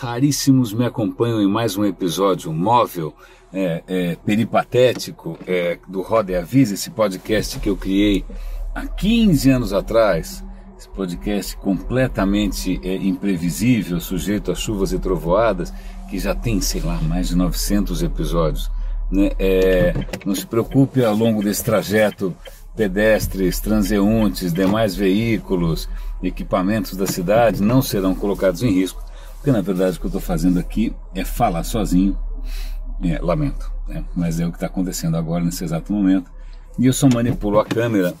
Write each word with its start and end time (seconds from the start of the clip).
raríssimos 0.00 0.72
me 0.72 0.86
acompanham 0.86 1.42
em 1.42 1.46
mais 1.46 1.76
um 1.76 1.84
episódio 1.84 2.50
móvel, 2.50 3.14
é, 3.52 3.82
é, 3.86 4.16
peripatético 4.24 5.38
é, 5.46 5.78
do 5.86 6.00
Roda 6.00 6.32
e 6.32 6.36
Avisa, 6.36 6.72
esse 6.72 6.88
podcast 6.90 7.58
que 7.58 7.68
eu 7.68 7.76
criei 7.76 8.24
há 8.74 8.86
15 8.86 9.50
anos 9.50 9.72
atrás. 9.74 10.42
Esse 10.78 10.88
podcast 10.88 11.54
completamente 11.58 12.80
é, 12.82 12.94
imprevisível, 12.96 14.00
sujeito 14.00 14.50
a 14.50 14.54
chuvas 14.54 14.92
e 14.94 14.98
trovoadas, 14.98 15.70
que 16.08 16.18
já 16.18 16.34
tem, 16.34 16.62
sei 16.62 16.80
lá, 16.80 16.98
mais 17.02 17.28
de 17.28 17.36
900 17.36 18.02
episódios. 18.02 18.70
Né? 19.10 19.32
É, 19.38 19.92
não 20.24 20.34
se 20.34 20.46
preocupe 20.46 21.04
ao 21.04 21.14
longo 21.14 21.42
desse 21.42 21.62
trajeto 21.62 22.34
pedestres, 22.74 23.60
transeuntes, 23.60 24.54
demais 24.54 24.94
veículos, 24.94 25.86
equipamentos 26.22 26.96
da 26.96 27.06
cidade 27.06 27.62
não 27.62 27.82
serão 27.82 28.14
colocados 28.14 28.62
em 28.62 28.70
risco, 28.70 29.09
porque 29.40 29.50
na 29.50 29.62
verdade 29.62 29.96
o 29.96 30.00
que 30.00 30.04
eu 30.04 30.10
estou 30.10 30.20
fazendo 30.20 30.60
aqui 30.60 30.94
é 31.14 31.24
falar 31.24 31.64
sozinho. 31.64 32.16
É, 33.02 33.18
lamento, 33.18 33.72
né? 33.88 34.04
mas 34.14 34.38
é 34.38 34.46
o 34.46 34.50
que 34.50 34.58
está 34.58 34.66
acontecendo 34.66 35.16
agora 35.16 35.42
nesse 35.42 35.64
exato 35.64 35.90
momento. 35.90 36.30
E 36.78 36.84
eu 36.84 36.92
só 36.92 37.08
manipulo 37.08 37.58
a 37.58 37.64
câmera 37.64 38.14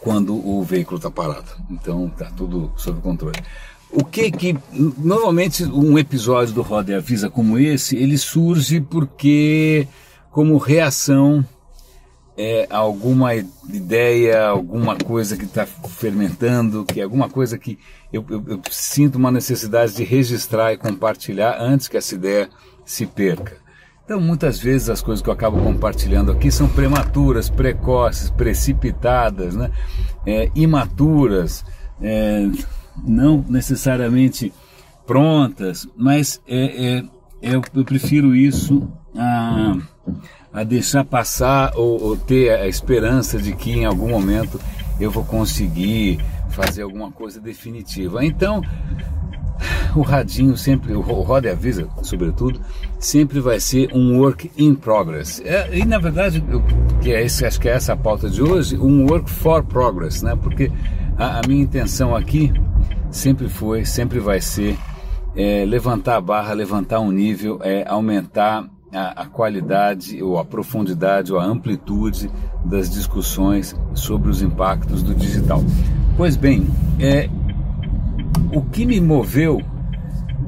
quando 0.00 0.34
o 0.34 0.62
veículo 0.62 0.98
está 0.98 1.10
parado. 1.10 1.50
Então 1.68 2.06
está 2.06 2.26
tudo 2.26 2.72
sob 2.76 3.00
controle. 3.00 3.36
O 3.90 4.04
que 4.04 4.30
que 4.30 4.56
normalmente 4.72 5.64
um 5.64 5.98
episódio 5.98 6.54
do 6.54 6.62
Roda 6.62 6.92
e 6.92 6.94
Avisa 6.94 7.28
como 7.28 7.58
esse 7.58 7.96
ele 7.96 8.16
surge 8.16 8.80
porque 8.80 9.88
como 10.30 10.56
reação 10.58 11.44
é, 12.36 12.66
alguma 12.68 13.34
ideia, 13.34 14.46
alguma 14.46 14.96
coisa 14.96 15.36
que 15.36 15.44
está 15.44 15.64
fermentando, 15.66 16.84
que 16.84 17.00
é 17.00 17.04
alguma 17.04 17.28
coisa 17.28 17.56
que 17.56 17.78
eu, 18.12 18.24
eu, 18.28 18.44
eu, 18.46 18.60
sinto 18.70 19.16
uma 19.16 19.30
necessidade 19.30 19.94
de 19.94 20.04
registrar 20.04 20.72
e 20.72 20.76
compartilhar 20.76 21.56
antes 21.60 21.86
que 21.86 21.96
essa 21.96 22.14
ideia 22.14 22.48
se 22.84 23.06
perca. 23.06 23.56
Então, 24.04 24.20
muitas 24.20 24.58
vezes 24.58 24.90
as 24.90 25.00
coisas 25.00 25.22
que 25.22 25.28
eu 25.28 25.32
acabo 25.32 25.62
compartilhando 25.62 26.30
aqui 26.30 26.50
são 26.50 26.68
prematuras, 26.68 27.48
precoces, 27.48 28.30
precipitadas, 28.30 29.54
né? 29.56 29.70
É, 30.26 30.50
imaturas, 30.54 31.64
é, 32.02 32.46
não 33.02 33.44
necessariamente 33.48 34.52
prontas, 35.06 35.86
mas 35.96 36.40
é, 36.46 36.98
é, 36.98 37.04
é 37.42 37.54
eu 37.54 37.84
prefiro 37.84 38.34
isso 38.34 38.86
a 39.16 39.76
a 40.54 40.62
deixar 40.62 41.04
passar 41.04 41.72
ou, 41.74 42.00
ou, 42.00 42.16
ter 42.16 42.50
a 42.50 42.68
esperança 42.68 43.38
de 43.38 43.54
que 43.56 43.72
em 43.72 43.84
algum 43.84 44.08
momento 44.08 44.60
eu 45.00 45.10
vou 45.10 45.24
conseguir 45.24 46.20
fazer 46.50 46.82
alguma 46.82 47.10
coisa 47.10 47.40
definitiva. 47.40 48.24
Então, 48.24 48.62
o 49.96 50.02
radinho 50.02 50.56
sempre, 50.56 50.94
o 50.94 51.00
Roda 51.00 51.50
Avisa, 51.50 51.88
sobretudo, 52.02 52.60
sempre 53.00 53.40
vai 53.40 53.58
ser 53.58 53.90
um 53.92 54.20
work 54.20 54.50
in 54.56 54.76
progress. 54.76 55.42
É, 55.44 55.76
e 55.76 55.84
na 55.84 55.98
verdade, 55.98 56.42
eu, 56.48 56.62
que 57.02 57.12
é 57.12 57.24
esse, 57.24 57.44
acho 57.44 57.60
que 57.60 57.68
é 57.68 57.72
essa 57.72 57.94
a 57.94 57.96
pauta 57.96 58.30
de 58.30 58.40
hoje, 58.40 58.76
um 58.76 59.06
work 59.10 59.28
for 59.28 59.64
progress, 59.64 60.22
né? 60.22 60.36
Porque 60.40 60.70
a, 61.18 61.40
a 61.40 61.42
minha 61.48 61.62
intenção 61.62 62.14
aqui 62.14 62.52
sempre 63.10 63.48
foi, 63.48 63.84
sempre 63.84 64.20
vai 64.20 64.40
ser 64.40 64.76
é, 65.34 65.64
levantar 65.64 66.16
a 66.16 66.20
barra, 66.20 66.52
levantar 66.52 67.00
um 67.00 67.10
nível, 67.10 67.58
é, 67.62 67.84
aumentar 67.88 68.68
a, 68.94 69.22
a, 69.22 69.26
qualidade 69.26 70.22
ou 70.22 70.38
a 70.38 70.44
profundidade 70.44 71.32
ou 71.32 71.38
a 71.38 71.44
amplitude 71.44 72.30
das 72.64 72.88
discussões 72.88 73.74
sobre 73.94 74.30
os 74.30 74.40
impactos 74.40 75.02
do 75.02 75.14
digital. 75.14 75.62
Pois 76.16 76.36
bem, 76.36 76.66
é, 77.00 77.28
o 78.52 78.62
que 78.62 78.86
me 78.86 79.00
moveu 79.00 79.60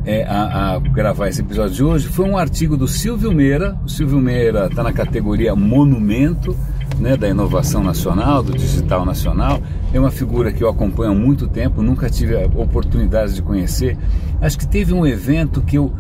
é, 0.05 0.25
a, 0.25 0.75
a, 0.75 0.78
gravar 0.78 1.28
esse 1.28 1.41
episódio 1.41 1.75
de 1.75 1.83
hoje 1.83 2.08
foi 2.08 2.25
um 2.25 2.38
artigo 2.38 2.77
do 2.77 2.86
Silvio 2.86 3.33
Meira. 3.33 3.77
O 3.84 3.88
Silvio 3.88 4.20
Meira 4.20 4.66
está 4.66 4.83
na 4.83 4.92
categoria 4.92 5.56
Monumento 5.56 6.56
né, 7.00 7.16
da 7.16 7.28
inovação 7.28 7.82
nacional, 7.82 8.42
do 8.42 8.56
digital 8.56 9.04
nacional. 9.04 9.60
É 9.92 9.98
uma 9.98 10.12
figura 10.12 10.53
que 10.53 10.62
eu 10.62 10.69
acompanho 10.69 11.10
há 11.10 11.15
muito 11.15 11.48
tempo, 11.48 11.82
nunca 11.82 12.09
tive 12.09 12.37
a 12.37 12.47
oportunidade 12.47 13.34
de 13.34 13.42
conhecer. 13.42 13.98
Acho 14.41 14.59
que 14.59 14.69
teve 14.69 14.94
um 14.94 15.04
evento 15.04 15.60
que 15.60 15.76
eu 15.76 15.92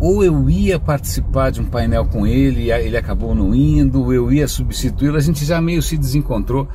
ou 0.00 0.22
eu 0.24 0.48
ia 0.48 0.78
participar 0.78 1.50
de 1.50 1.60
um 1.60 1.66
painel 1.66 2.06
com 2.06 2.26
ele 2.26 2.70
ele 2.70 2.96
acabou 2.96 3.34
não 3.34 3.54
indo, 3.54 4.12
eu 4.12 4.32
ia 4.32 4.48
substituí-lo, 4.48 5.16
a 5.16 5.20
gente 5.20 5.44
já 5.44 5.60
meio 5.60 5.82
se 5.82 5.96
desencontrou, 5.96 6.68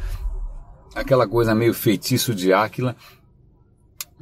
aquela 0.95 1.27
coisa 1.27 1.55
meio 1.55 1.73
feitiço 1.73 2.33
de 2.33 2.53
Áquila, 2.53 2.95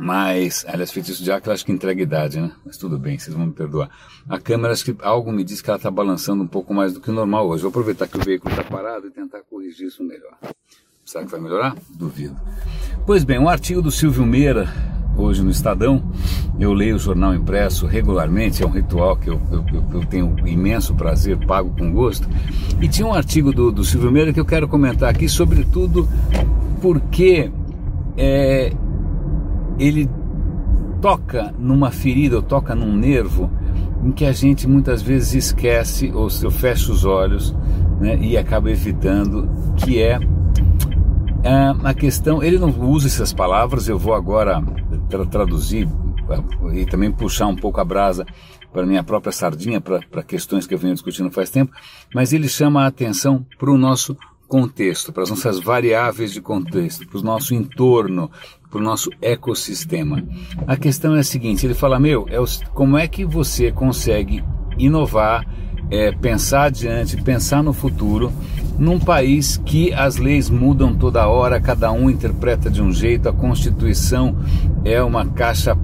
mas, 0.01 0.65
aliás, 0.65 0.91
feitiço 0.91 1.21
de 1.21 1.29
Áquila 1.29 1.53
acho 1.53 1.65
que 1.65 1.73
entrega 1.73 2.01
idade, 2.01 2.39
né? 2.39 2.53
Mas 2.65 2.77
tudo 2.77 2.97
bem, 2.97 3.19
vocês 3.19 3.35
vão 3.35 3.47
me 3.47 3.51
perdoar. 3.51 3.89
A 4.29 4.39
câmera, 4.39 4.71
acho 4.71 4.85
que 4.85 4.95
algo 5.01 5.29
me 5.29 5.43
diz 5.43 5.61
que 5.61 5.69
ela 5.69 5.75
está 5.75 5.91
balançando 5.91 6.41
um 6.41 6.47
pouco 6.47 6.73
mais 6.73 6.93
do 6.93 7.01
que 7.01 7.09
o 7.09 7.13
normal 7.13 7.49
hoje. 7.49 7.63
Vou 7.63 7.69
aproveitar 7.69 8.07
que 8.07 8.17
o 8.17 8.23
veículo 8.23 8.49
está 8.49 8.63
parado 8.63 9.07
e 9.07 9.11
tentar 9.11 9.41
corrigir 9.41 9.87
isso 9.87 10.01
melhor. 10.01 10.37
Será 11.03 11.25
que 11.25 11.31
vai 11.31 11.41
melhorar? 11.41 11.75
Duvido. 11.89 12.39
Pois 13.05 13.25
bem, 13.25 13.39
um 13.39 13.49
artigo 13.49 13.81
do 13.81 13.91
Silvio 13.91 14.25
Meira, 14.25 14.73
hoje 15.21 15.43
no 15.43 15.49
Estadão. 15.49 16.01
Eu 16.59 16.73
leio 16.73 16.95
o 16.95 16.99
jornal 16.99 17.33
impresso 17.33 17.85
regularmente, 17.85 18.63
é 18.63 18.65
um 18.65 18.71
ritual 18.71 19.15
que 19.15 19.29
eu, 19.29 19.39
eu, 19.51 19.63
eu 19.93 20.05
tenho 20.05 20.35
imenso 20.47 20.93
prazer, 20.95 21.37
pago 21.45 21.73
com 21.77 21.91
gosto. 21.91 22.27
E 22.81 22.87
tinha 22.87 23.07
um 23.07 23.13
artigo 23.13 23.51
do, 23.51 23.71
do 23.71 23.83
Silvio 23.83 24.11
Meira 24.11 24.33
que 24.33 24.39
eu 24.39 24.45
quero 24.45 24.67
comentar 24.67 25.09
aqui, 25.09 25.27
sobretudo 25.27 26.07
porque 26.81 27.51
é, 28.17 28.73
ele 29.77 30.09
toca 31.01 31.53
numa 31.57 31.91
ferida, 31.91 32.37
ou 32.37 32.41
toca 32.41 32.75
num 32.75 32.95
nervo 32.95 33.49
em 34.03 34.11
que 34.11 34.25
a 34.25 34.31
gente 34.31 34.67
muitas 34.67 35.01
vezes 35.01 35.33
esquece 35.33 36.11
ou 36.13 36.29
se 36.29 36.49
fecha 36.49 36.91
os 36.91 37.05
olhos 37.05 37.55
né, 37.99 38.17
e 38.21 38.37
acaba 38.37 38.71
evitando, 38.71 39.49
que 39.77 40.01
é 40.01 40.19
é, 41.43 41.73
a 41.83 41.93
questão, 41.93 42.43
ele 42.43 42.57
não 42.57 42.69
usa 42.69 43.07
essas 43.07 43.31
palavras, 43.31 43.87
eu 43.87 43.97
vou 43.97 44.13
agora 44.13 44.61
tra 45.09 45.25
traduzir 45.25 45.87
e 46.73 46.85
também 46.85 47.11
puxar 47.11 47.47
um 47.47 47.55
pouco 47.55 47.81
a 47.81 47.85
brasa 47.85 48.25
para 48.71 48.85
minha 48.85 49.03
própria 49.03 49.31
sardinha, 49.31 49.81
para, 49.81 49.99
para 50.01 50.23
questões 50.23 50.67
que 50.67 50.73
eu 50.73 50.77
venho 50.77 50.93
discutindo 50.93 51.31
faz 51.31 51.49
tempo, 51.49 51.73
mas 52.13 52.33
ele 52.33 52.47
chama 52.47 52.83
a 52.83 52.87
atenção 52.87 53.45
para 53.57 53.71
o 53.71 53.77
nosso 53.77 54.15
contexto, 54.47 55.11
para 55.11 55.23
as 55.23 55.29
nossas 55.29 55.59
variáveis 55.59 56.31
de 56.31 56.41
contexto, 56.41 57.07
para 57.07 57.19
o 57.19 57.23
nosso 57.23 57.53
entorno, 57.53 58.29
para 58.69 58.79
o 58.79 58.83
nosso 58.83 59.09
ecossistema. 59.21 60.23
A 60.67 60.75
questão 60.75 61.15
é 61.15 61.19
a 61.19 61.23
seguinte: 61.23 61.65
ele 61.65 61.73
fala, 61.73 61.99
meu, 61.99 62.25
é 62.29 62.39
o, 62.39 62.45
como 62.73 62.97
é 62.97 63.07
que 63.07 63.25
você 63.25 63.71
consegue 63.71 64.43
inovar 64.77 65.45
é, 65.89 66.11
pensar 66.11 66.63
adiante, 66.65 67.21
pensar 67.21 67.63
no 67.63 67.73
futuro, 67.73 68.31
num 68.79 68.97
país 68.97 69.57
que 69.57 69.93
as 69.93 70.15
leis 70.15 70.49
mudam 70.49 70.95
toda 70.95 71.27
hora, 71.27 71.59
cada 71.59 71.91
um 71.91 72.09
interpreta 72.09 72.71
de 72.71 72.81
um 72.81 72.91
jeito, 72.91 73.27
a 73.27 73.33
Constituição 73.33 74.37
é 74.85 75.03
uma 75.03 75.25
caixa 75.25 75.77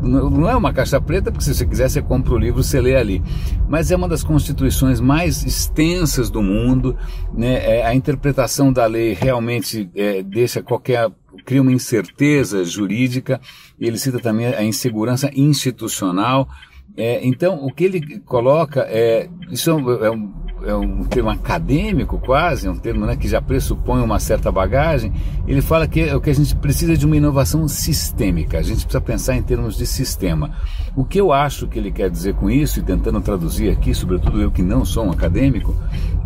não 0.00 0.48
é 0.48 0.54
uma 0.54 0.72
caixa 0.72 1.00
preta, 1.00 1.30
porque 1.30 1.44
se 1.44 1.54
você 1.54 1.66
quiser 1.66 1.90
você 1.90 2.00
compra 2.00 2.32
o 2.32 2.38
livro, 2.38 2.62
você 2.62 2.80
lê 2.80 2.94
ali. 2.94 3.20
Mas 3.68 3.90
é 3.90 3.96
uma 3.96 4.08
das 4.08 4.22
constituições 4.22 5.00
mais 5.00 5.44
extensas 5.44 6.30
do 6.30 6.40
mundo. 6.40 6.96
Né? 7.34 7.78
É, 7.78 7.84
a 7.84 7.94
interpretação 7.94 8.72
da 8.72 8.86
lei 8.86 9.12
realmente 9.12 9.90
é, 9.96 10.22
deixa 10.22 10.62
qualquer 10.62 11.10
cria 11.44 11.60
uma 11.60 11.72
incerteza 11.72 12.64
jurídica. 12.64 13.40
Ele 13.78 13.98
cita 13.98 14.20
também 14.20 14.46
a 14.46 14.62
insegurança 14.62 15.30
institucional. 15.34 16.48
É, 16.96 17.26
então, 17.26 17.64
o 17.64 17.72
que 17.72 17.84
ele 17.84 18.20
coloca 18.20 18.86
é. 18.88 19.28
Isso 19.50 19.70
é 19.70 20.10
um, 20.10 20.32
é 20.64 20.74
um, 20.74 21.04
termo 21.04 21.30
acadêmico, 21.30 22.18
quase, 22.18 22.66
é 22.66 22.70
um 22.70 22.76
termo 22.76 23.06
né, 23.06 23.16
que 23.16 23.28
já 23.28 23.40
pressupõe 23.40 24.02
uma 24.02 24.18
certa 24.18 24.50
bagagem. 24.50 25.12
Ele 25.46 25.60
fala 25.60 25.86
que 25.86 26.00
é 26.00 26.16
o 26.16 26.20
que 26.20 26.30
a 26.30 26.34
gente 26.34 26.54
precisa 26.56 26.96
de 26.96 27.06
uma 27.06 27.16
inovação 27.16 27.66
sistêmica, 27.68 28.58
a 28.58 28.62
gente 28.62 28.84
precisa 28.84 29.00
pensar 29.00 29.36
em 29.36 29.42
termos 29.42 29.76
de 29.76 29.86
sistema. 29.86 30.50
O 30.96 31.04
que 31.04 31.20
eu 31.20 31.32
acho 31.32 31.66
que 31.66 31.78
ele 31.78 31.90
quer 31.90 32.10
dizer 32.10 32.34
com 32.34 32.50
isso, 32.50 32.80
e 32.80 32.82
tentando 32.82 33.20
traduzir 33.20 33.70
aqui, 33.70 33.94
sobretudo 33.94 34.40
eu 34.40 34.50
que 34.50 34.62
não 34.62 34.84
sou 34.84 35.04
um 35.06 35.10
acadêmico, 35.10 35.74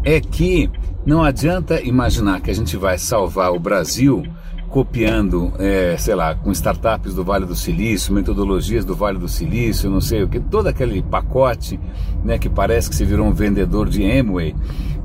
é 0.05 0.20
que 0.20 0.70
não 1.05 1.23
adianta 1.23 1.81
imaginar 1.81 2.40
que 2.40 2.50
a 2.50 2.55
gente 2.55 2.76
vai 2.76 2.99
salvar 2.99 3.52
o 3.52 3.58
Brasil 3.58 4.25
copiando, 4.73 5.53
é, 5.59 5.97
sei 5.99 6.15
lá, 6.15 6.35
com 6.35 6.51
startups 6.51 7.15
do 7.15 7.23
Vale 7.23 7.45
do 7.45 7.55
Silício, 7.55 8.15
metodologias 8.15 8.87
do 8.87 8.97
Vale 8.97 9.19
do 9.19 9.29
Silício, 9.29 9.91
não 9.91 10.01
sei 10.01 10.23
o 10.23 10.29
que, 10.29 10.41
todo 10.41 10.67
aquele 10.67 11.03
pacote 11.03 11.79
né, 12.25 12.39
que 12.39 12.49
parece 12.49 12.89
que 12.89 12.97
se 12.97 13.05
virou 13.05 13.27
um 13.27 13.35
vendedor 13.35 13.87
de 13.87 14.03
Amway, 14.03 14.57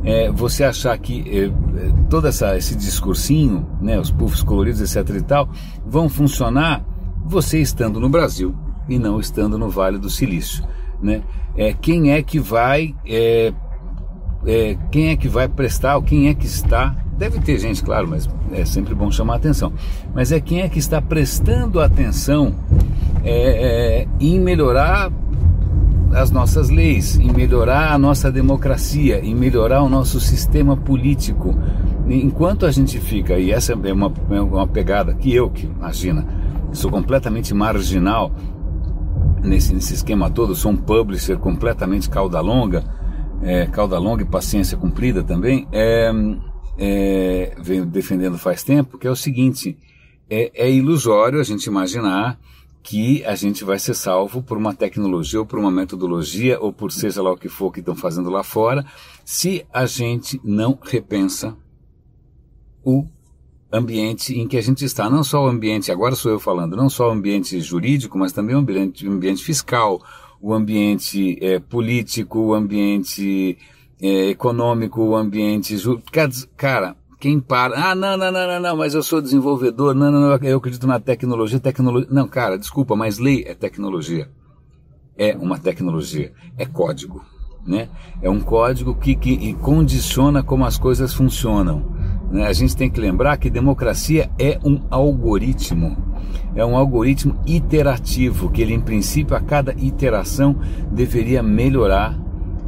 é, 0.05 0.31
você 0.31 0.63
achar 0.63 0.97
que 0.97 1.21
é, 1.29 1.51
todo 2.09 2.27
essa, 2.27 2.55
esse 2.55 2.77
discursinho, 2.77 3.67
né, 3.81 3.99
os 3.99 4.09
puffs 4.09 4.41
coloridos, 4.41 4.79
etc 4.79 5.13
e 5.17 5.21
tal, 5.21 5.49
vão 5.85 6.07
funcionar 6.07 6.85
você 7.25 7.59
estando 7.59 7.99
no 7.99 8.07
Brasil 8.07 8.55
e 8.87 8.97
não 8.97 9.19
estando 9.19 9.57
no 9.57 9.69
Vale 9.69 9.97
do 9.97 10.09
Silício. 10.09 10.63
Né? 11.03 11.21
É, 11.57 11.73
quem 11.73 12.11
é 12.11 12.23
que 12.23 12.39
vai 12.39 12.95
é, 13.05 13.53
é, 14.45 14.77
quem 14.89 15.09
é 15.09 15.17
que 15.17 15.27
vai 15.27 15.49
prestar, 15.49 15.97
ou 15.97 16.03
quem 16.03 16.29
é 16.29 16.33
que 16.33 16.45
está 16.45 16.95
Deve 17.17 17.39
ter 17.39 17.57
gente, 17.57 17.83
claro, 17.83 18.07
mas 18.07 18.29
é 18.51 18.63
sempre 18.63 18.93
bom 18.93 19.09
chamar 19.09 19.35
atenção. 19.35 19.73
Mas 20.13 20.31
é 20.31 20.39
quem 20.39 20.61
é 20.61 20.69
que 20.69 20.77
está 20.77 21.01
prestando 21.01 21.79
atenção 21.79 22.53
é, 23.23 24.03
é, 24.03 24.07
em 24.19 24.39
melhorar 24.39 25.11
as 26.13 26.31
nossas 26.31 26.69
leis, 26.69 27.19
em 27.19 27.31
melhorar 27.31 27.91
a 27.91 27.97
nossa 27.97 28.31
democracia, 28.31 29.19
em 29.23 29.35
melhorar 29.35 29.81
o 29.81 29.89
nosso 29.89 30.19
sistema 30.19 30.77
político. 30.77 31.55
Enquanto 32.07 32.65
a 32.65 32.71
gente 32.71 32.99
fica, 32.99 33.37
e 33.37 33.51
essa 33.51 33.73
é 33.73 33.93
uma, 33.93 34.13
é 34.29 34.39
uma 34.39 34.67
pegada 34.67 35.13
que 35.13 35.33
eu, 35.33 35.49
que 35.49 35.65
imagina, 35.65 36.25
sou 36.71 36.89
completamente 36.89 37.53
marginal 37.53 38.31
nesse, 39.43 39.73
nesse 39.73 39.95
esquema 39.95 40.29
todo, 40.29 40.55
sou 40.55 40.71
um 40.71 40.77
publisher 40.77 41.37
completamente 41.37 42.09
cauda 42.09 42.39
longa, 42.39 42.83
é, 43.41 43.65
cauda 43.65 43.97
longa 43.99 44.23
e 44.23 44.25
paciência 44.25 44.77
cumprida 44.77 45.23
também, 45.23 45.67
é, 45.71 46.11
é, 46.77 47.55
venho 47.59 47.85
defendendo 47.85 48.37
faz 48.37 48.63
tempo, 48.63 48.97
que 48.97 49.07
é 49.07 49.11
o 49.11 49.15
seguinte, 49.15 49.77
é, 50.29 50.51
é 50.53 50.71
ilusório 50.71 51.39
a 51.39 51.43
gente 51.43 51.65
imaginar 51.65 52.39
que 52.83 53.25
a 53.25 53.35
gente 53.35 53.65
vai 53.65 53.77
ser 53.79 53.93
salvo 53.93 54.41
por 54.41 54.57
uma 54.57 54.73
tecnologia 54.73 55.39
ou 55.39 55.45
por 55.45 55.59
uma 55.59 55.71
metodologia 55.71 56.57
ou 56.59 56.71
por 56.71 56.91
seja 56.91 57.21
lá 57.21 57.31
o 57.31 57.37
que 57.37 57.49
for 57.49 57.71
que 57.71 57.81
estão 57.81 57.95
fazendo 57.95 58.29
lá 58.29 58.43
fora, 58.43 58.85
se 59.25 59.65
a 59.73 59.85
gente 59.85 60.39
não 60.43 60.77
repensa 60.81 61.57
o 62.85 63.05
ambiente 63.69 64.33
em 64.33 64.47
que 64.47 64.55
a 64.55 64.61
gente 64.61 64.85
está, 64.85 65.09
não 65.09 65.23
só 65.23 65.43
o 65.43 65.47
ambiente, 65.47 65.91
agora 65.91 66.15
sou 66.15 66.31
eu 66.31 66.39
falando, 66.39 66.77
não 66.77 66.89
só 66.89 67.09
o 67.09 67.11
ambiente 67.11 67.59
jurídico, 67.59 68.17
mas 68.17 68.31
também 68.31 68.55
o 68.55 68.59
ambiente, 68.59 69.05
o 69.05 69.11
ambiente 69.11 69.43
fiscal, 69.43 70.01
o 70.39 70.53
ambiente 70.53 71.37
é, 71.41 71.59
político, 71.59 72.39
o 72.39 72.53
ambiente 72.53 73.57
é, 74.01 74.29
econômico, 74.29 75.15
ambiente 75.15 75.75
cara, 76.55 76.95
quem 77.19 77.39
para, 77.39 77.91
ah, 77.91 77.95
não, 77.95 78.15
não, 78.15 78.31
não, 78.31 78.47
não, 78.47 78.59
não, 78.59 78.77
mas 78.77 78.93
eu 78.93 79.01
sou 79.01 79.21
desenvolvedor, 79.21 79.95
não, 79.95 80.11
não, 80.11 80.21
não, 80.21 80.37
eu 80.37 80.57
acredito 80.57 80.85
na 80.85 80.99
tecnologia, 80.99 81.59
tecnologia. 81.59 82.07
Não, 82.11 82.27
cara, 82.27 82.57
desculpa, 82.57 82.95
mas 82.95 83.17
lei 83.17 83.43
é 83.47 83.55
tecnologia. 83.55 84.29
É 85.17 85.35
uma 85.35 85.57
tecnologia, 85.57 86.31
é 86.59 86.65
código, 86.65 87.25
né? 87.65 87.89
É 88.21 88.29
um 88.29 88.39
código 88.39 88.93
que, 88.93 89.15
que 89.15 89.53
condiciona 89.55 90.43
como 90.43 90.63
as 90.63 90.77
coisas 90.77 91.11
funcionam. 91.11 91.91
Né? 92.31 92.45
A 92.45 92.53
gente 92.53 92.77
tem 92.77 92.87
que 92.87 92.99
lembrar 92.99 93.37
que 93.37 93.49
democracia 93.49 94.29
é 94.37 94.59
um 94.63 94.83
algoritmo. 94.91 95.97
É 96.55 96.63
um 96.63 96.77
algoritmo 96.77 97.39
iterativo, 97.47 98.51
que 98.51 98.61
ele, 98.61 98.75
em 98.75 98.79
princípio, 98.79 99.35
a 99.35 99.39
cada 99.39 99.73
iteração 99.73 100.55
deveria 100.91 101.41
melhorar 101.41 102.26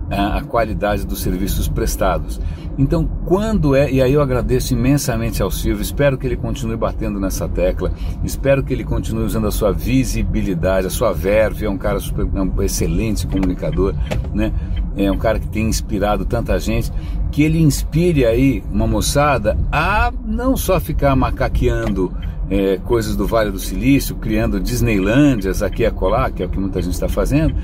a 0.09 0.41
qualidade 0.41 1.06
dos 1.06 1.21
serviços 1.21 1.67
prestados. 1.67 2.39
Então, 2.77 3.06
quando 3.25 3.75
é, 3.75 3.91
e 3.91 4.01
aí 4.01 4.13
eu 4.13 4.21
agradeço 4.21 4.73
imensamente 4.73 5.44
ao 5.44 5.51
Silvio, 5.51 5.81
espero 5.81 6.17
que 6.17 6.25
ele 6.25 6.38
continue 6.38 6.77
batendo 6.77 7.19
nessa 7.19 7.47
tecla, 7.47 7.91
espero 8.23 8.63
que 8.63 8.73
ele 8.73 8.85
continue 8.85 9.23
usando 9.23 9.47
a 9.47 9.51
sua 9.51 9.71
visibilidade, 9.71 10.88
a 10.88 10.89
sua 10.89 11.11
verve, 11.11 11.65
é 11.65 11.69
um 11.69 11.77
cara 11.77 12.00
super, 12.00 12.25
é 12.33 12.41
um 12.41 12.63
excelente 12.63 13.27
comunicador, 13.27 13.94
né? 14.33 14.53
É 14.95 15.11
um 15.11 15.17
cara 15.17 15.39
que 15.39 15.47
tem 15.47 15.67
inspirado 15.67 16.25
tanta 16.25 16.57
gente, 16.57 16.91
que 17.31 17.44
ele 17.44 17.59
inspire 17.59 18.25
aí 18.25 18.63
uma 18.71 18.88
moçada 18.88 19.57
a 19.71 20.12
não 20.25 20.55
só 20.55 20.79
ficar 20.79 21.15
macaqueando 21.15 22.13
é, 22.50 22.77
coisas 22.77 23.15
do 23.15 23.27
Vale 23.27 23.51
do 23.51 23.59
Silício, 23.59 24.15
criando 24.15 24.59
Disneylândias 24.59 25.62
aqui 25.62 25.83
e 25.83 25.85
acolá, 25.85 26.31
que 26.31 26.41
é 26.41 26.45
o 26.45 26.50
que 26.50 26.59
muita 26.59 26.81
gente 26.81 26.94
está 26.94 27.07
fazendo, 27.07 27.55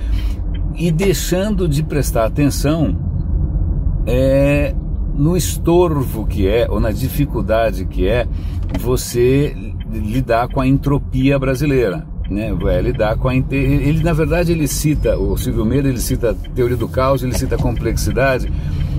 e 0.78 0.92
deixando 0.92 1.68
de 1.68 1.84
prestar 1.84 2.26
atenção 2.26 2.98
é, 4.06 4.74
no 5.14 5.36
estorvo 5.36 6.26
que 6.26 6.48
é, 6.48 6.68
ou 6.70 6.80
na 6.80 6.92
dificuldade 6.92 7.86
que 7.86 8.08
é, 8.08 8.28
você 8.80 9.56
lidar 9.92 10.48
com 10.50 10.60
a 10.60 10.68
entropia 10.68 11.40
brasileira. 11.40 12.06
Né, 12.28 12.52
é 12.70 12.82
lidar 12.82 13.18
com 13.18 13.28
a 13.28 13.36
ele 13.36 14.04
na 14.04 14.12
verdade 14.12 14.52
ele 14.52 14.68
cita 14.68 15.16
o 15.16 15.38
Silvio 15.38 15.64
Meira 15.64 15.88
ele 15.88 16.00
cita 16.00 16.32
a 16.32 16.34
teoria 16.34 16.76
do 16.76 16.88
caos 16.88 17.22
ele 17.22 17.38
cita 17.38 17.54
a 17.54 17.58
complexidade 17.60 18.52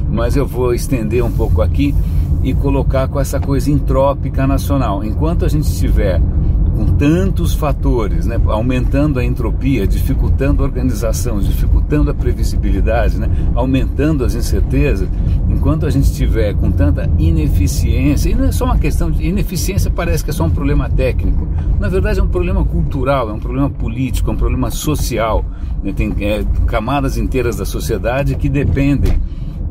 mas 0.09 0.37
eu 0.37 0.47
vou 0.47 0.73
estender 0.73 1.25
um 1.25 1.33
pouco 1.33 1.61
aqui 1.61 1.93
e 2.45 2.55
colocar 2.55 3.09
com 3.09 3.19
essa 3.19 3.41
coisa 3.41 3.69
entrópica 3.69 4.47
nacional 4.47 5.03
enquanto 5.03 5.45
a 5.45 5.49
gente 5.49 5.69
tiver 5.77 6.23
com 6.77 6.85
tantos 6.85 7.55
fatores, 7.55 8.27
né, 8.27 8.39
aumentando 8.49 9.19
a 9.19 9.25
entropia, 9.25 9.87
dificultando 9.87 10.63
a 10.63 10.67
organização, 10.67 11.39
dificultando 11.39 12.11
a 12.11 12.15
previsibilidade, 12.15 13.19
né, 13.19 13.31
aumentando 13.55 14.23
as 14.23 14.35
incertezas, 14.35 15.09
enquanto 15.49 15.87
a 15.87 15.91
gente 15.91 16.13
tiver 16.13 16.55
com 16.55 16.71
tanta 16.71 17.11
ineficiência, 17.19 18.29
e 18.29 18.35
não 18.35 18.45
é 18.45 18.53
só 18.53 18.67
uma 18.67 18.79
questão 18.79 19.11
de 19.11 19.27
ineficiência, 19.27 19.91
parece 19.91 20.23
que 20.23 20.31
é 20.31 20.33
só 20.35 20.45
um 20.45 20.51
problema 20.51 20.89
técnico, 20.91 21.49
na 21.81 21.89
verdade 21.89 22.21
é 22.21 22.23
um 22.23 22.29
problema 22.29 22.63
cultural, 22.63 23.31
é 23.31 23.33
um 23.33 23.41
problema 23.41 23.71
político, 23.71 24.31
é 24.31 24.35
um 24.35 24.37
problema 24.37 24.71
social, 24.71 25.45
né, 25.83 25.95
tem 25.95 26.15
é, 26.21 26.45
camadas 26.67 27.17
inteiras 27.17 27.57
da 27.57 27.65
sociedade 27.65 28.35
que 28.37 28.51
dependem, 28.51 29.19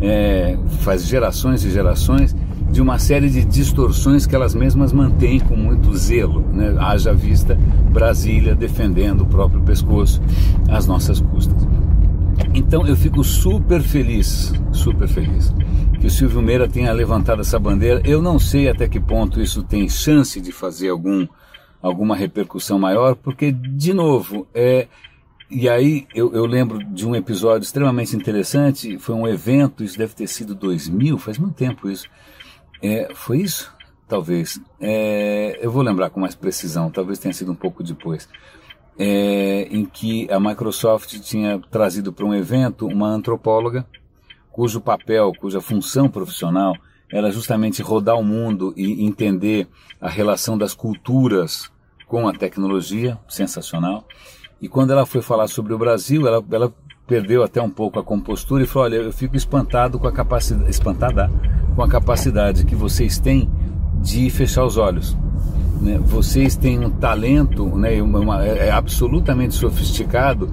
é, 0.02 0.58
faz 0.80 1.06
gerações 1.06 1.64
e 1.64 1.70
gerações 1.70 2.36
de 2.76 2.82
uma 2.82 3.00
série 3.00 3.30
de 3.30 3.46
distorções 3.46 4.28
que 4.28 4.36
elas 4.36 4.54
mesmas 4.54 4.92
mantêm 4.92 5.40
com 5.40 5.56
muito 5.56 5.96
zelo, 5.96 6.42
né? 6.52 6.76
haja 6.78 7.14
vista 7.14 7.58
Brasília 7.90 8.54
defendendo 8.54 9.22
o 9.22 9.26
próprio 9.26 9.62
pescoço 9.62 10.22
às 10.70 10.86
nossas 10.86 11.22
custas. 11.22 11.66
Então 12.54 12.86
eu 12.86 12.98
fico 12.98 13.24
super 13.24 13.82
feliz, 13.82 14.52
super 14.74 15.08
feliz 15.08 15.56
que 16.02 16.08
o 16.08 16.10
Silvio 16.10 16.42
Meira 16.42 16.68
tenha 16.68 16.92
levantado 16.92 17.40
essa 17.40 17.58
bandeira. 17.58 18.02
Eu 18.04 18.22
não 18.22 18.38
sei 18.38 18.68
até 18.68 18.90
que 18.90 19.00
ponto 19.00 19.40
isso 19.40 19.64
tem 19.64 19.88
chance 19.88 20.42
de 20.42 20.52
fazer 20.52 20.90
algum, 20.90 21.26
alguma 21.82 22.14
repercussão 22.14 22.78
maior, 22.78 23.16
porque, 23.16 23.54
de 23.54 23.94
novo, 23.94 24.46
é, 24.54 24.90
e 25.50 25.70
aí 25.70 26.06
eu, 26.14 26.34
eu, 26.34 26.46
lembro 26.46 26.84
de 26.84 27.08
um 27.08 27.16
episódio 27.16 27.64
extremamente 27.64 28.18
interessante, 28.18 29.00
foi 29.00 29.16
um 29.16 29.26
evento, 29.26 29.82
isso 29.82 29.98
deve 29.98 30.14
ter 30.14 30.28
sido 30.28 30.54
2000, 30.54 31.18
faz 31.18 31.38
muito 31.38 31.56
tempo 31.56 31.90
isso, 31.90 32.10
é, 32.82 33.14
foi 33.14 33.40
isso? 33.40 33.74
Talvez. 34.08 34.60
É, 34.80 35.60
eu 35.62 35.72
vou 35.72 35.82
lembrar 35.82 36.10
com 36.10 36.20
mais 36.20 36.36
precisão, 36.36 36.92
talvez 36.92 37.20
tenha 37.20 37.34
sido 37.34 37.52
um 37.52 37.56
pouco 37.56 37.84
depois. 37.84 38.30
É, 38.98 39.68
em 39.72 39.86
que 39.86 40.32
a 40.32 40.40
Microsoft 40.40 41.20
tinha 41.20 41.60
trazido 41.70 42.14
para 42.14 42.26
um 42.26 42.34
evento 42.34 42.88
uma 42.88 43.10
antropóloga 43.10 43.86
cujo 44.56 44.80
papel, 44.80 45.34
cuja 45.38 45.60
função 45.60 46.08
profissional 46.08 46.74
era 47.12 47.30
justamente 47.30 47.82
rodar 47.82 48.18
o 48.18 48.24
mundo 48.24 48.74
e 48.78 49.06
entender 49.06 49.68
a 50.00 50.10
relação 50.10 50.58
das 50.58 50.74
culturas 50.74 51.70
com 52.08 52.28
a 52.28 52.34
tecnologia, 52.34 53.20
sensacional. 53.28 54.08
E 54.62 54.70
quando 54.70 54.92
ela 54.92 55.06
foi 55.06 55.22
falar 55.22 55.48
sobre 55.48 55.74
o 55.74 55.78
Brasil, 55.78 56.26
ela, 56.26 56.44
ela 56.52 56.74
perdeu 57.08 57.44
até 57.44 57.62
um 57.62 57.70
pouco 57.70 58.00
a 58.00 58.04
compostura 58.04 58.64
e 58.64 58.68
falou: 58.68 58.88
Olha, 58.88 58.96
eu 58.98 59.14
fico 59.14 59.36
espantado 59.36 60.00
com 60.00 60.08
a 60.08 60.12
capacidade, 60.12 60.70
espantada 60.70 61.32
com 61.76 61.84
a 61.84 61.88
capacidade 61.88 62.66
que 62.66 62.76
vocês 62.76 63.20
têm 63.20 63.50
de 64.02 64.30
fechar 64.30 64.66
os 64.66 64.78
olhos. 64.78 65.16
Né? 65.82 66.00
Vocês 66.04 66.56
têm 66.56 66.80
um 66.80 66.90
talento, 66.90 67.66
né? 67.76 68.02
Uma, 68.02 68.20
uma, 68.20 68.46
é, 68.46 68.68
é 68.68 68.72
absolutamente 68.72 69.56
sofisticado 69.56 70.50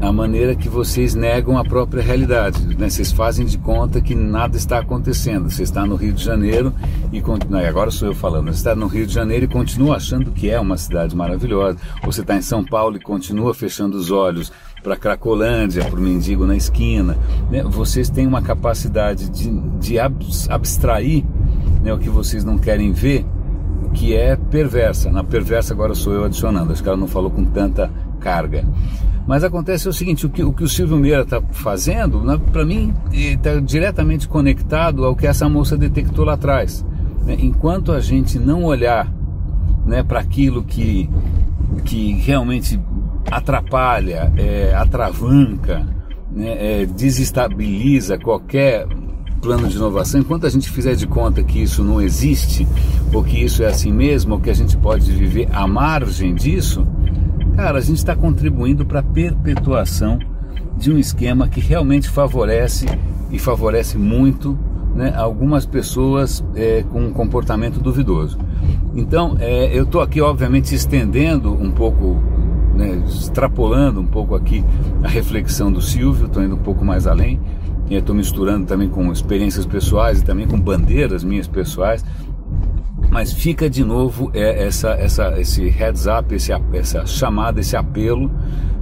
a 0.00 0.12
maneira 0.12 0.54
que 0.54 0.68
vocês 0.68 1.14
negam 1.14 1.56
a 1.56 1.64
própria 1.64 2.02
realidade. 2.02 2.60
Né? 2.76 2.88
Vocês 2.88 3.12
fazem 3.12 3.46
de 3.46 3.56
conta 3.58 4.00
que 4.00 4.14
nada 4.14 4.56
está 4.56 4.78
acontecendo. 4.78 5.50
Você 5.50 5.62
está 5.62 5.86
no 5.86 5.96
Rio 5.96 6.12
de 6.12 6.22
Janeiro 6.22 6.72
e 7.12 7.22
não, 7.48 7.58
agora 7.58 7.90
sou 7.90 8.08
eu 8.08 8.14
falando. 8.14 8.46
Você 8.46 8.58
está 8.58 8.74
no 8.74 8.86
Rio 8.86 9.06
de 9.06 9.12
Janeiro 9.12 9.44
e 9.44 9.48
continua 9.48 9.96
achando 9.96 10.30
que 10.30 10.50
é 10.50 10.58
uma 10.58 10.76
cidade 10.76 11.14
maravilhosa. 11.14 11.78
Você 12.04 12.22
está 12.22 12.36
em 12.36 12.42
São 12.42 12.64
Paulo 12.64 12.96
e 12.96 13.00
continua 13.00 13.54
fechando 13.54 13.96
os 13.96 14.10
olhos 14.10 14.52
para 14.84 14.96
Cracolândia, 14.96 15.82
para 15.82 15.98
o 15.98 16.02
mendigo 16.02 16.46
na 16.46 16.54
esquina. 16.54 17.16
Né? 17.50 17.62
Vocês 17.62 18.10
têm 18.10 18.26
uma 18.26 18.42
capacidade 18.42 19.30
de, 19.30 19.50
de 19.80 19.98
abstrair 19.98 21.24
né, 21.82 21.92
o 21.92 21.98
que 21.98 22.10
vocês 22.10 22.44
não 22.44 22.58
querem 22.58 22.92
ver, 22.92 23.24
que 23.94 24.14
é 24.14 24.36
perversa. 24.36 25.10
Na 25.10 25.24
perversa 25.24 25.72
agora 25.72 25.94
sou 25.94 26.12
eu 26.12 26.24
adicionando, 26.24 26.70
acho 26.70 26.82
que 26.82 26.88
ela 26.88 26.98
não 26.98 27.08
falou 27.08 27.30
com 27.30 27.46
tanta 27.46 27.90
carga. 28.20 28.62
Mas 29.26 29.42
acontece 29.42 29.88
o 29.88 29.92
seguinte, 29.92 30.26
o 30.26 30.28
que 30.28 30.44
o, 30.44 30.52
que 30.52 30.62
o 30.62 30.68
Silvio 30.68 30.98
Meira 30.98 31.22
está 31.22 31.40
fazendo, 31.50 32.20
né, 32.20 32.38
para 32.52 32.66
mim, 32.66 32.92
está 33.10 33.58
diretamente 33.60 34.28
conectado 34.28 35.06
ao 35.06 35.16
que 35.16 35.26
essa 35.26 35.48
moça 35.48 35.78
detectou 35.78 36.26
lá 36.26 36.34
atrás. 36.34 36.84
Né? 37.24 37.38
Enquanto 37.40 37.90
a 37.90 38.00
gente 38.00 38.38
não 38.38 38.64
olhar 38.64 39.10
né, 39.86 40.02
para 40.02 40.20
aquilo 40.20 40.62
que, 40.62 41.08
que 41.86 42.12
realmente 42.16 42.78
atrapalha, 43.30 44.32
é, 44.36 44.74
atravanca, 44.74 45.86
né, 46.30 46.82
é, 46.82 46.86
desestabiliza 46.86 48.18
qualquer 48.18 48.86
plano 49.40 49.68
de 49.68 49.76
inovação, 49.76 50.20
enquanto 50.20 50.46
a 50.46 50.50
gente 50.50 50.70
fizer 50.70 50.94
de 50.94 51.06
conta 51.06 51.42
que 51.42 51.62
isso 51.62 51.84
não 51.84 52.00
existe, 52.00 52.66
ou 53.12 53.22
que 53.22 53.44
isso 53.44 53.62
é 53.62 53.66
assim 53.66 53.92
mesmo, 53.92 54.34
ou 54.34 54.40
que 54.40 54.48
a 54.48 54.54
gente 54.54 54.74
pode 54.76 55.12
viver 55.12 55.48
à 55.52 55.66
margem 55.66 56.34
disso, 56.34 56.86
cara, 57.54 57.78
a 57.78 57.80
gente 57.82 57.98
está 57.98 58.16
contribuindo 58.16 58.86
para 58.86 59.00
a 59.00 59.02
perpetuação 59.02 60.18
de 60.78 60.90
um 60.90 60.98
esquema 60.98 61.46
que 61.46 61.60
realmente 61.60 62.08
favorece 62.08 62.86
e 63.30 63.38
favorece 63.38 63.98
muito 63.98 64.58
né, 64.94 65.12
algumas 65.14 65.66
pessoas 65.66 66.42
é, 66.54 66.82
com 66.90 67.02
um 67.02 67.12
comportamento 67.12 67.80
duvidoso. 67.80 68.38
Então, 68.94 69.36
é, 69.40 69.76
eu 69.76 69.84
estou 69.84 70.00
aqui, 70.00 70.20
obviamente, 70.20 70.74
estendendo 70.74 71.52
um 71.52 71.70
pouco 71.70 72.22
né, 72.74 73.02
extrapolando 73.06 74.00
um 74.00 74.06
pouco 74.06 74.34
aqui 74.34 74.64
a 75.02 75.08
reflexão 75.08 75.70
do 75.70 75.80
Silvio, 75.80 76.26
estou 76.26 76.42
indo 76.42 76.54
um 76.54 76.62
pouco 76.62 76.84
mais 76.84 77.06
além, 77.06 77.40
estou 77.90 78.14
misturando 78.14 78.66
também 78.66 78.88
com 78.88 79.10
experiências 79.12 79.66
pessoais 79.66 80.20
e 80.20 80.24
também 80.24 80.46
com 80.46 80.58
bandeiras 80.58 81.22
minhas 81.22 81.46
pessoais, 81.46 82.04
mas 83.10 83.32
fica 83.32 83.70
de 83.70 83.84
novo 83.84 84.30
é, 84.34 84.64
essa, 84.66 84.90
essa, 84.90 85.40
esse 85.40 85.68
heads 85.68 86.06
up, 86.06 86.34
esse, 86.34 86.52
essa 86.72 87.06
chamada, 87.06 87.60
esse 87.60 87.76
apelo, 87.76 88.30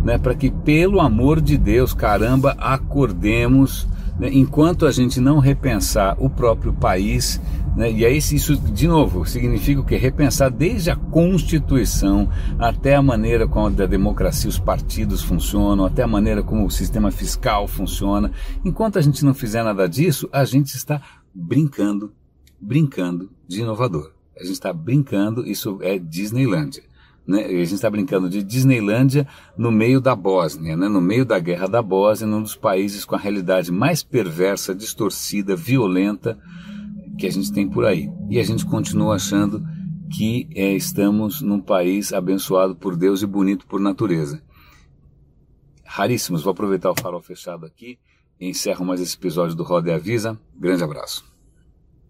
né, 0.03 0.19
para 0.19 0.35
que 0.35 0.51
pelo 0.51 1.01
amor 1.01 1.41
de 1.41 1.59
Deus, 1.59 1.93
caramba, 1.93 2.57
acordemos, 2.59 3.87
né, 4.19 4.31
enquanto 4.33 4.87
a 4.87 4.91
gente 4.91 5.21
não 5.21 5.39
repensar 5.39 6.17
o 6.19 6.31
próprio 6.31 6.73
país, 6.73 7.41
e 7.77 8.05
aí 8.05 8.19
isso, 8.19 8.55
de 8.55 8.87
novo, 8.87 9.25
significa 9.25 9.81
o 9.81 9.85
que? 9.85 9.97
Repensar 9.97 10.51
desde 10.51 10.91
a 10.91 10.97
Constituição 10.97 12.29
até 12.59 12.95
a 12.95 13.03
maneira 13.03 13.49
como 13.49 13.67
a 13.67 13.87
democracia, 13.87 14.49
os 14.49 14.59
partidos 14.59 15.23
funcionam, 15.23 15.87
até 15.87 16.03
a 16.03 16.07
maneira 16.07 16.43
como 16.43 16.67
o 16.67 16.71
sistema 16.71 17.11
fiscal 17.11 17.67
funciona. 17.67 18.31
Enquanto 18.63 18.99
a 18.99 19.03
gente 19.03 19.25
não 19.25 19.33
fizer 19.33 19.63
nada 19.63 19.89
disso, 19.89 20.29
a 20.31 20.45
gente 20.45 20.77
está 20.77 21.01
brincando, 21.35 22.13
brincando 22.61 23.31
de 23.49 23.63
inovador. 23.63 24.13
A 24.39 24.43
gente 24.43 24.53
está 24.53 24.73
brincando, 24.73 25.47
isso 25.47 25.79
é 25.81 25.99
Disneylândia. 25.99 26.83
Né? 27.27 27.45
A 27.45 27.49
gente 27.49 27.75
está 27.75 27.89
brincando 27.89 28.29
de 28.29 28.43
Disneylândia 28.43 29.27
no 29.57 29.73
meio 29.73 29.99
da 29.99 30.15
Bósnia, 30.15 30.77
né? 30.77 30.89
no 30.89 31.01
meio 31.01 31.25
da 31.25 31.39
guerra 31.39 31.69
da 31.69 31.81
Bósnia, 31.81 32.29
num 32.29 32.43
dos 32.43 32.57
países 32.57 33.07
com 33.07 33.15
a 33.15 33.19
realidade 33.19 33.73
mais 33.73 34.03
perversa, 34.03 34.75
distorcida, 34.75 35.57
violenta 35.57 36.39
que 37.19 37.27
a 37.27 37.31
gente 37.31 37.53
tem 37.53 37.69
por 37.69 37.85
aí. 37.85 38.11
E 38.29 38.39
a 38.39 38.45
gente 38.45 38.65
continua 38.67 39.17
achando 39.17 39.63
que 40.11 40.49
é, 40.55 40.75
estamos 40.75 41.41
num 41.41 41.61
país 41.61 42.13
abençoado 42.13 42.75
por 42.75 42.97
Deus 42.97 43.23
e 43.23 43.27
bonito 43.27 43.67
por 43.67 43.81
natureza. 43.81 44.43
Raríssimos. 45.85 46.43
Vou 46.43 46.53
aproveitar 46.53 46.91
o 46.91 47.01
farol 47.01 47.21
fechado 47.21 47.67
aqui 47.67 47.99
encerro 48.49 48.85
mais 48.85 49.01
esse 49.01 49.17
episódio 49.17 49.55
do 49.55 49.63
Roda 49.63 49.91
e 49.91 49.93
Avisa. 49.93 50.39
Grande 50.55 50.83
abraço. 50.83 51.32